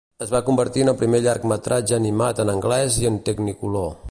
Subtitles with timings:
[0.25, 3.99] Es va convertir en el primer llargmetratge animat en anglès i en tecnicolor.